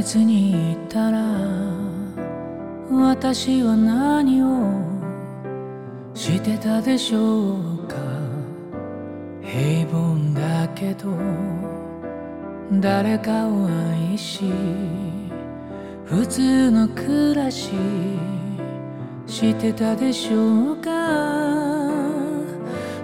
[0.00, 1.20] えずにいたら
[2.90, 4.80] 私は何を
[6.14, 7.96] してたでしょうか。
[9.42, 11.10] 平凡だけど
[12.80, 14.50] 誰かを愛し
[16.06, 17.72] 普通の暮らし
[19.26, 21.90] してたでしょうか。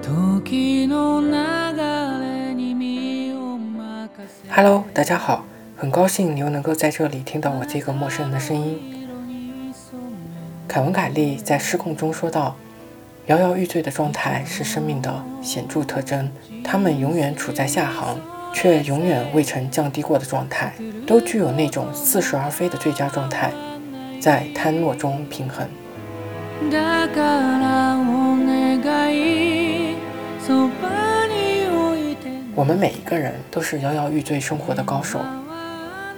[0.00, 1.32] 時の流
[2.22, 5.42] れに身を任せ Hello，大家好，
[5.75, 8.77] 很高兴你又能够在这里听到我这个陌生人的声音。
[10.67, 16.29] 凯文·凯利在《失控》中说道：“摇摇欲坠的状态是生命的显著特征，
[16.63, 18.19] 他们永远处在下行，
[18.53, 20.73] 却永远未曾降低过的状态，
[21.07, 23.51] 都具有那种似是而非的最佳状态，
[24.21, 25.67] 在贪落中平衡。”
[26.69, 28.81] だからお願
[29.15, 29.95] い
[30.45, 35.19] そばに置いて我们每一个人都是摇摇欲坠生活的高手，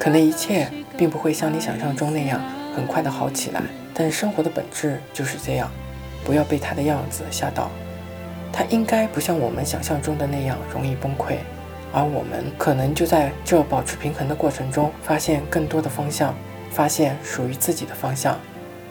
[0.06, 2.40] 可能一切并不会像你想象中那样
[2.76, 3.60] 很快的好起来，
[3.92, 5.68] 但生活的本质就是这样，
[6.24, 7.68] 不要被它的样子吓到，
[8.52, 11.38] 它应该不像我们想象中的那样容易崩溃，
[11.92, 16.32] 而我们可能就在这保持平衡的过程中，发现更多的方向，
[16.70, 18.38] 发现属于自己的方向。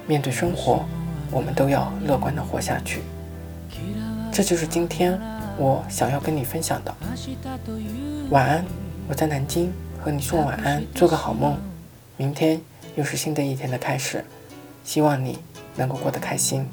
[0.05, 0.83] 面对生活，
[1.31, 2.99] 我们都要乐观的活下去。
[4.33, 5.17] 这就是今天
[5.57, 6.93] 我想要跟你分享的。
[8.31, 8.65] 晚安，
[9.07, 9.71] 我在南京
[10.05, 11.57] 和你说晚安，做个好梦。
[12.15, 12.61] 明天
[12.95, 14.23] 又是新的一天的开始，
[14.83, 15.39] 希望你
[15.75, 16.63] 能够过得开心。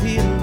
[0.00, 0.35] till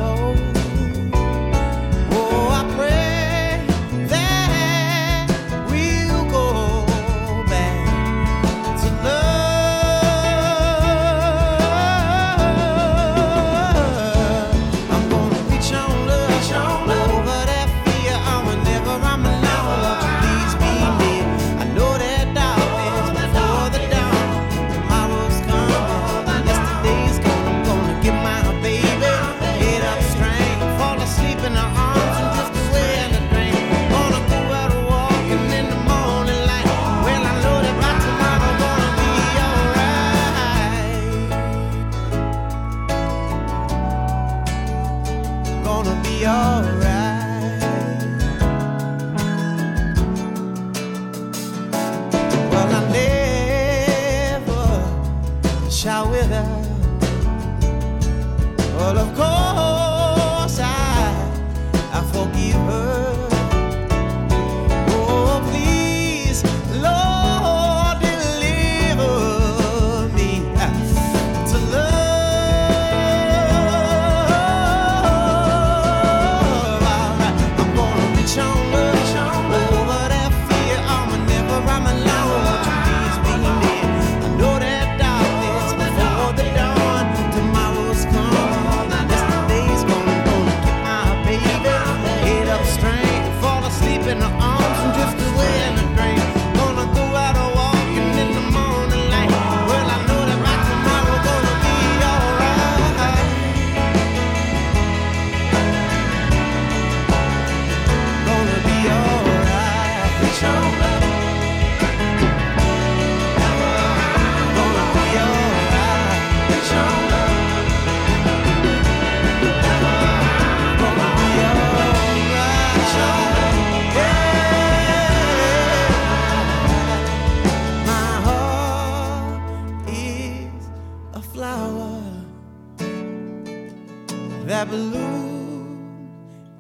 [134.46, 136.12] that balloon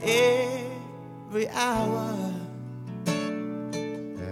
[0.01, 2.33] every hour.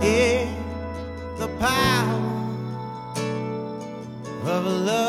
[0.03, 0.49] in
[1.39, 2.23] the power
[4.47, 5.04] of love.